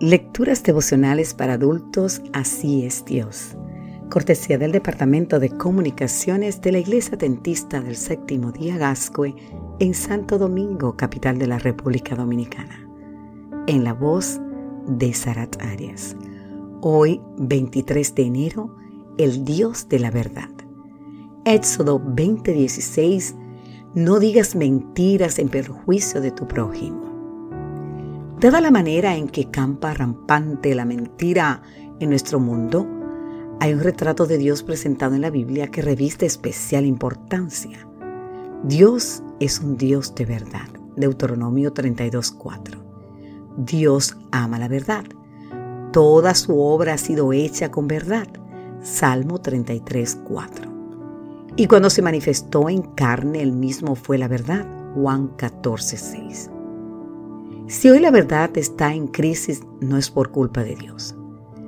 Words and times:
Lecturas 0.00 0.64
devocionales 0.64 1.34
para 1.34 1.52
adultos, 1.52 2.20
así 2.32 2.84
es 2.84 3.04
Dios. 3.04 3.56
Cortesía 4.10 4.58
del 4.58 4.72
Departamento 4.72 5.38
de 5.38 5.50
Comunicaciones 5.50 6.60
de 6.60 6.72
la 6.72 6.78
Iglesia 6.78 7.16
Dentista 7.16 7.80
del 7.80 7.94
Séptimo 7.94 8.50
Día 8.50 8.76
Gascue 8.76 9.36
en 9.78 9.94
Santo 9.94 10.36
Domingo, 10.36 10.96
capital 10.96 11.38
de 11.38 11.46
la 11.46 11.60
República 11.60 12.16
Dominicana. 12.16 12.88
En 13.68 13.84
la 13.84 13.94
voz 13.94 14.40
de 14.88 15.14
Sarat 15.14 15.62
Arias. 15.62 16.16
Hoy, 16.80 17.20
23 17.38 18.16
de 18.16 18.22
enero, 18.24 18.76
el 19.16 19.44
Dios 19.44 19.88
de 19.88 20.00
la 20.00 20.10
verdad. 20.10 20.50
Éxodo 21.44 22.00
20:16 22.00 23.36
No 23.94 24.18
digas 24.18 24.56
mentiras 24.56 25.38
en 25.38 25.48
perjuicio 25.48 26.20
de 26.20 26.32
tu 26.32 26.48
prójimo. 26.48 27.13
Dada 28.44 28.60
la 28.60 28.70
manera 28.70 29.16
en 29.16 29.28
que 29.28 29.50
campa 29.50 29.94
rampante 29.94 30.74
la 30.74 30.84
mentira 30.84 31.62
en 31.98 32.10
nuestro 32.10 32.38
mundo, 32.38 32.86
hay 33.58 33.72
un 33.72 33.80
retrato 33.80 34.26
de 34.26 34.36
Dios 34.36 34.62
presentado 34.62 35.14
en 35.14 35.22
la 35.22 35.30
Biblia 35.30 35.68
que 35.68 35.80
reviste 35.80 36.26
especial 36.26 36.84
importancia. 36.84 37.88
Dios 38.62 39.22
es 39.40 39.60
un 39.60 39.78
Dios 39.78 40.14
de 40.14 40.26
verdad. 40.26 40.68
Deuteronomio 40.94 41.72
32:4. 41.72 42.84
Dios 43.56 44.18
ama 44.30 44.58
la 44.58 44.68
verdad. 44.68 45.04
Toda 45.90 46.34
su 46.34 46.60
obra 46.60 46.92
ha 46.92 46.98
sido 46.98 47.32
hecha 47.32 47.70
con 47.70 47.88
verdad. 47.88 48.28
Salmo 48.82 49.40
33:4. 49.40 50.70
Y 51.56 51.66
cuando 51.66 51.88
se 51.88 52.02
manifestó 52.02 52.68
en 52.68 52.82
carne, 52.82 53.40
el 53.40 53.52
mismo 53.52 53.94
fue 53.94 54.18
la 54.18 54.28
verdad. 54.28 54.66
Juan 54.94 55.34
14:6. 55.38 56.50
Si 57.66 57.88
hoy 57.88 57.98
la 57.98 58.10
verdad 58.10 58.50
está 58.58 58.92
en 58.92 59.06
crisis, 59.06 59.62
no 59.80 59.96
es 59.96 60.10
por 60.10 60.30
culpa 60.30 60.62
de 60.62 60.76
Dios, 60.76 61.14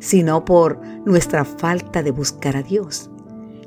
sino 0.00 0.44
por 0.44 0.78
nuestra 1.06 1.46
falta 1.46 2.02
de 2.02 2.10
buscar 2.10 2.58
a 2.58 2.62
Dios. 2.62 3.10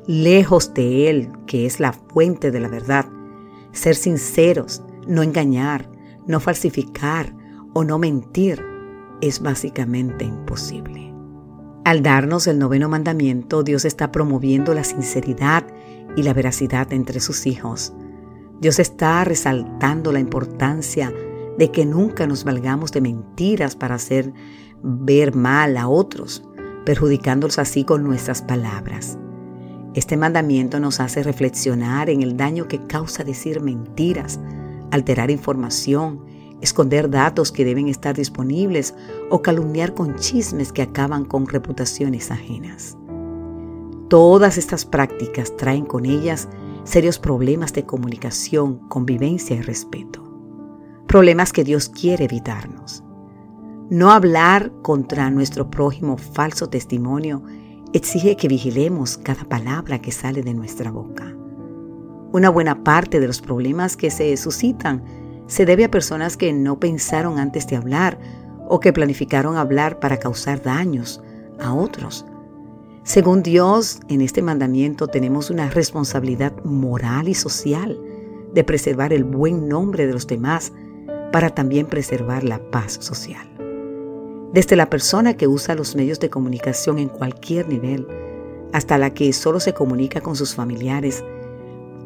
Lejos 0.05 0.71
de 0.75 1.09
Él, 1.09 1.31
que 1.47 1.65
es 1.65 1.79
la 1.79 1.93
fuente 1.93 2.51
de 2.51 2.59
la 2.59 2.67
verdad, 2.67 3.07
ser 3.71 3.95
sinceros, 3.95 4.83
no 5.07 5.23
engañar, 5.23 5.89
no 6.27 6.39
falsificar 6.39 7.33
o 7.73 7.83
no 7.83 7.97
mentir 7.97 8.63
es 9.21 9.41
básicamente 9.41 10.23
imposible. 10.23 11.11
Al 11.85 12.03
darnos 12.03 12.45
el 12.45 12.59
noveno 12.59 12.87
mandamiento, 12.87 13.63
Dios 13.63 13.83
está 13.83 14.11
promoviendo 14.11 14.75
la 14.75 14.83
sinceridad 14.83 15.65
y 16.15 16.21
la 16.21 16.33
veracidad 16.33 16.93
entre 16.93 17.19
sus 17.19 17.47
hijos. 17.47 17.93
Dios 18.59 18.77
está 18.77 19.23
resaltando 19.23 20.11
la 20.11 20.19
importancia 20.19 21.09
de 21.09 21.30
que 21.71 21.85
nunca 21.85 22.27
nos 22.27 22.43
valgamos 22.43 22.91
de 22.91 23.01
mentiras 23.01 23.75
para 23.75 23.95
hacer 23.95 24.33
ver 24.83 25.35
mal 25.35 25.77
a 25.77 25.87
otros, 25.87 26.43
perjudicándolos 26.85 27.59
así 27.59 27.83
con 27.83 28.03
nuestras 28.03 28.41
palabras. 28.41 29.17
Este 29.93 30.17
mandamiento 30.17 30.79
nos 30.79 30.99
hace 30.99 31.21
reflexionar 31.21 32.09
en 32.09 32.21
el 32.21 32.37
daño 32.37 32.67
que 32.67 32.79
causa 32.87 33.23
decir 33.23 33.61
mentiras, 33.61 34.39
alterar 34.89 35.29
información, 35.29 36.23
esconder 36.61 37.09
datos 37.09 37.51
que 37.51 37.65
deben 37.65 37.87
estar 37.87 38.15
disponibles 38.15 38.95
o 39.29 39.41
calumniar 39.41 39.93
con 39.93 40.15
chismes 40.15 40.71
que 40.71 40.81
acaban 40.81 41.25
con 41.25 41.47
reputaciones 41.47 42.31
ajenas. 42.31 42.97
Todas 44.07 44.57
estas 44.57 44.85
prácticas 44.85 45.55
traen 45.57 45.85
con 45.85 46.05
ellas 46.05 46.47
serios 46.83 47.19
problemas 47.19 47.73
de 47.73 47.85
comunicación, 47.85 48.79
convivencia 48.87 49.55
y 49.55 49.61
respeto 49.61 50.20
problemas 51.11 51.51
que 51.51 51.65
Dios 51.65 51.89
quiere 51.89 52.23
evitarnos. 52.23 53.03
No 53.89 54.11
hablar 54.11 54.71
contra 54.81 55.29
nuestro 55.29 55.69
prójimo 55.69 56.15
falso 56.15 56.69
testimonio 56.69 57.43
exige 57.91 58.37
que 58.37 58.47
vigilemos 58.47 59.17
cada 59.17 59.43
palabra 59.43 59.99
que 59.99 60.13
sale 60.13 60.41
de 60.41 60.53
nuestra 60.53 60.89
boca. 60.89 61.35
Una 62.31 62.49
buena 62.49 62.85
parte 62.85 63.19
de 63.19 63.27
los 63.27 63.41
problemas 63.41 63.97
que 63.97 64.09
se 64.09 64.37
suscitan 64.37 65.03
se 65.47 65.65
debe 65.65 65.83
a 65.83 65.91
personas 65.91 66.37
que 66.37 66.53
no 66.53 66.79
pensaron 66.79 67.39
antes 67.39 67.67
de 67.67 67.75
hablar 67.75 68.17
o 68.69 68.79
que 68.79 68.93
planificaron 68.93 69.57
hablar 69.57 69.99
para 69.99 70.15
causar 70.15 70.61
daños 70.61 71.21
a 71.59 71.73
otros. 71.73 72.25
Según 73.03 73.43
Dios, 73.43 73.99
en 74.07 74.21
este 74.21 74.41
mandamiento 74.41 75.07
tenemos 75.07 75.49
una 75.49 75.69
responsabilidad 75.69 76.53
moral 76.63 77.27
y 77.27 77.33
social 77.33 77.99
de 78.53 78.63
preservar 78.63 79.11
el 79.11 79.25
buen 79.25 79.67
nombre 79.67 80.07
de 80.07 80.13
los 80.13 80.25
demás 80.25 80.71
para 81.31 81.49
también 81.49 81.87
preservar 81.87 82.43
la 82.43 82.59
paz 82.71 82.97
social. 82.99 83.47
Desde 84.53 84.75
la 84.75 84.89
persona 84.89 85.37
que 85.37 85.47
usa 85.47 85.75
los 85.75 85.95
medios 85.95 86.19
de 86.19 86.29
comunicación 86.29 86.99
en 86.99 87.07
cualquier 87.07 87.69
nivel 87.69 88.07
hasta 88.73 88.97
la 88.97 89.13
que 89.13 89.31
solo 89.33 89.59
se 89.59 89.73
comunica 89.73 90.21
con 90.21 90.35
sus 90.35 90.53
familiares, 90.55 91.23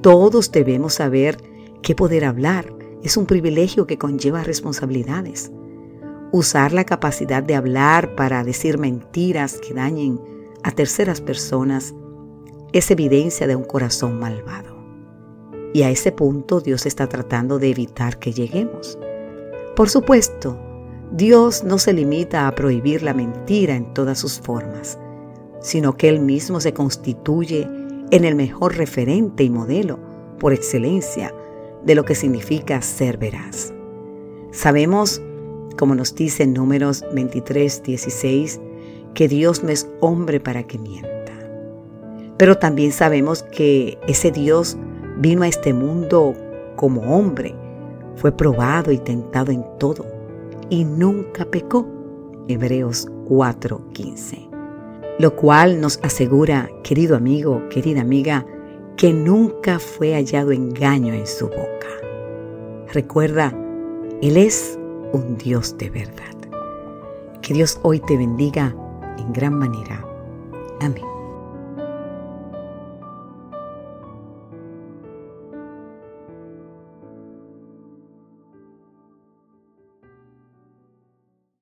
todos 0.02 0.52
debemos 0.52 0.94
saber 0.96 1.38
que 1.82 1.96
poder 1.96 2.26
hablar 2.26 2.72
es 3.02 3.18
un 3.18 3.26
privilegio 3.26 3.88
que 3.88 3.98
conlleva 3.98 4.44
responsabilidades. 4.44 5.52
Usar 6.32 6.74
la 6.74 6.84
capacidad 6.84 7.42
de 7.42 7.56
hablar 7.56 8.16
para 8.16 8.44
decir 8.44 8.78
mentiras 8.78 9.60
que 9.60 9.74
dañen 9.74 10.20
a 10.64 10.72
terceras 10.72 11.22
personas 11.22 11.94
es 12.74 12.92
evidencia 12.92 13.48
de 13.48 13.56
un 13.56 13.64
corazón 13.64 14.20
malvado. 14.20 14.76
Y 15.74 15.84
a 15.84 15.90
ese 15.90 16.12
punto 16.12 16.62
Dios 16.62 16.86
está 16.86 17.08
tratando 17.08 17.60
de 17.60 17.70
evitar 17.70 18.20
que 18.20 18.34
lleguemos. 18.34 18.98
Por 19.76 19.90
supuesto, 19.90 20.58
Dios 21.12 21.66
no 21.66 21.78
se 21.78 21.92
limita 21.92 22.48
a 22.48 22.56
prohibir 22.56 23.04
la 23.04 23.14
mentira 23.14 23.76
en 23.76 23.94
todas 23.94 24.18
sus 24.18 24.40
formas, 24.40 24.98
sino 25.60 25.98
que 25.98 26.08
Él 26.08 26.22
mismo 26.22 26.62
se 26.62 26.74
constituye 26.74 27.68
en 28.12 28.24
el 28.24 28.36
mejor 28.36 28.78
referente 28.78 29.44
y 29.44 29.50
modelo, 29.50 30.00
por 30.40 30.54
excelencia, 30.54 31.34
de 31.84 31.94
lo 31.94 32.06
que 32.06 32.16
significa 32.16 32.82
ser 32.82 33.18
veraz. 33.18 33.74
Sabemos, 34.52 35.22
como 35.78 35.94
nos 35.94 36.16
dice 36.16 36.44
en 36.44 36.54
números 36.54 37.04
23, 37.14 37.84
16, 37.84 38.62
que 39.14 39.28
Dios 39.28 39.62
no 39.62 39.72
es 39.72 39.90
hombre 40.00 40.40
para 40.40 40.64
que 40.64 40.80
mienta. 40.80 41.34
Pero 42.38 42.58
también 42.58 42.94
sabemos 42.94 43.44
que 43.44 43.98
ese 44.08 44.32
Dios 44.32 44.78
vino 45.18 45.44
a 45.44 45.50
este 45.50 45.74
mundo 45.74 46.34
como 46.78 47.02
hombre 47.02 47.56
fue 48.16 48.32
probado 48.32 48.92
y 48.92 48.98
tentado 48.98 49.52
en 49.52 49.64
todo 49.80 50.06
y 50.70 50.84
nunca 50.84 51.46
pecó. 51.46 51.88
Hebreos 52.48 53.08
4:15. 53.28 54.50
Lo 55.20 55.36
cual 55.36 55.80
nos 55.80 56.00
asegura, 56.04 56.70
querido 56.84 57.16
amigo, 57.16 57.62
querida 57.70 58.02
amiga, 58.02 58.46
que 58.98 59.14
nunca 59.14 59.80
fue 59.80 60.14
hallado 60.14 60.52
engaño 60.52 61.14
en 61.14 61.26
su 61.26 61.48
boca. 61.48 61.88
Recuerda, 62.94 63.54
Él 64.22 64.38
es 64.38 64.78
un 65.14 65.38
Dios 65.38 65.78
de 65.78 65.90
verdad. 65.90 66.36
Que 67.42 67.54
Dios 67.54 67.80
hoy 67.84 68.00
te 68.00 68.18
bendiga 68.18 68.76
en 69.18 69.32
gran 69.34 69.54
manera. 69.54 70.06
Amén. 70.82 71.15